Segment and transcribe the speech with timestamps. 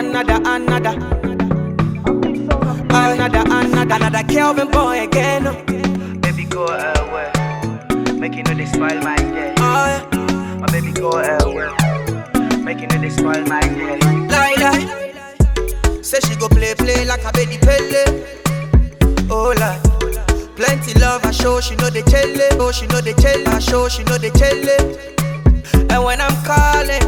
[0.00, 0.96] Another, another.
[2.88, 5.44] Another, another, another Kelvynboy again.
[6.22, 7.30] Baby, go away.
[8.18, 9.52] Make you they spoil my day.
[9.58, 11.68] yeah, My baby, go away.
[12.62, 13.98] Make you they spoil my day.
[14.28, 16.00] lie lie.
[16.00, 18.24] Say she go play play like a baby pele.
[19.30, 19.76] Oh la.
[20.56, 22.48] Plenty love I show she know the chele.
[22.58, 23.46] Oh she know the chele.
[23.48, 24.96] I show she know the chele.
[25.92, 27.04] And when I'm calling,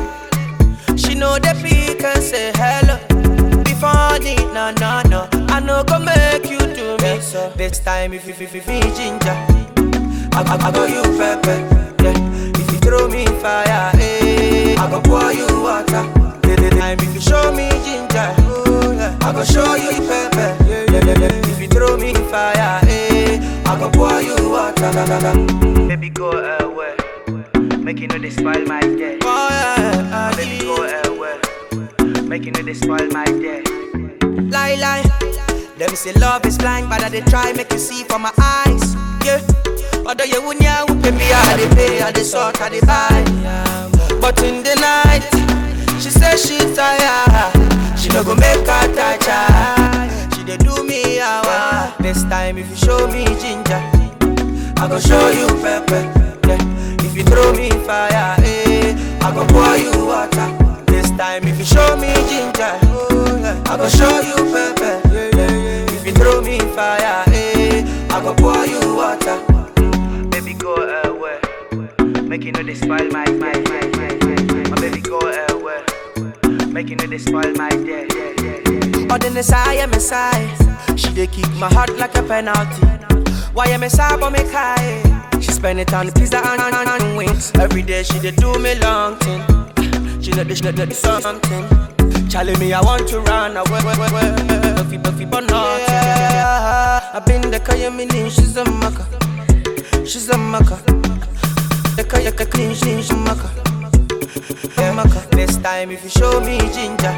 [0.99, 1.72] she know the pick
[2.05, 2.97] and say hello.
[3.65, 7.51] Before the no no no, I know go make you do me so.
[7.57, 9.37] This time if you if you feel ginger,
[10.35, 11.59] I I, I go you pepper.
[12.03, 12.15] Yeah.
[12.61, 16.03] If you throw me fire, eh, I go pour you water.
[16.43, 19.17] The, the time if you show me ginger, oh, yeah.
[19.23, 20.57] I go show you pepper.
[20.67, 21.51] Yeah, yeah, yeah, yeah.
[21.51, 24.91] If you throw me fire, eh, I go pour you water.
[24.93, 25.87] Da, da, da.
[25.89, 26.97] Baby, go away.
[27.79, 29.19] Make you know they spoil my day.
[29.23, 31.39] Oh yeah, baby, go away.
[32.33, 33.63] Know they spoil my day.
[34.49, 35.03] lie lie.
[35.77, 38.95] Them say love is blind, but I they try make you see from my eyes.
[39.23, 39.39] Yeah.
[40.07, 43.23] Although you wouldn't yeah, pay me, I they pay, I they sort, I they buy.
[44.19, 45.29] But in the night,
[46.01, 47.53] she say she tired.
[47.99, 50.31] She no go make her touch her.
[50.35, 51.93] She dey do me hour.
[52.01, 53.83] This time if you show me ginger,
[54.81, 56.01] I go show you pepper.
[56.49, 57.05] Yeah.
[57.05, 60.49] If you throw me fire, eh, I go pour you water.
[60.87, 62.13] This time if you show me
[63.83, 65.01] go show you pepper.
[65.93, 69.39] If you throw me fire, eh, I go pour you water.
[70.31, 71.41] Baby, go away.
[72.23, 74.19] Make you know they spoil my my my my.
[74.23, 74.71] my.
[74.71, 75.83] My baby, go away.
[76.67, 78.07] Make you know they spoil my day.
[78.15, 79.07] Yeah, yeah, yeah.
[79.07, 82.87] But then the side, Messiah, she dey kick my heart like a penalty.
[83.53, 85.03] Why am I sad but me high?
[85.41, 87.51] She spend it on pizza and, and, and wings.
[87.57, 90.23] Every day she dey do me long thing.
[90.23, 91.92] She know this, know this something.
[92.29, 93.83] Charlie me, I want to run away.
[94.77, 95.81] Buffy, Buffy, but not.
[95.81, 99.07] Yeah, I've been the kaya mini, she's a maka.
[100.07, 100.77] She's a maka.
[101.97, 103.51] The kaya ka clean, she's a maka.
[104.79, 105.27] Yeah, maka.
[105.31, 107.15] This time if you show me ginger.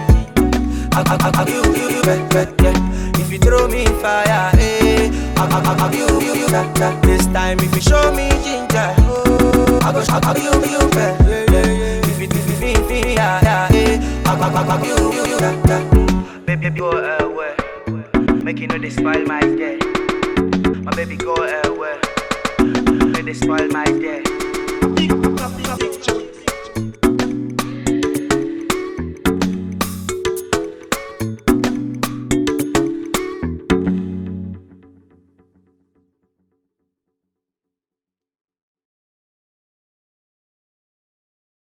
[0.97, 3.21] I, I, I, I, you, you, you, yeah.
[3.21, 7.03] If you throw me fire, eh, I, I, I, I, you, you, you, bet, bet.
[7.03, 11.24] This time if you show me ginger, oh, I go, I, I, you, you, bet,
[16.45, 17.57] Baby, go uh, away.
[18.43, 19.79] Make you know spoil my day.
[20.83, 21.99] My baby, go uh, away.
[23.13, 24.23] Make they spoil my day.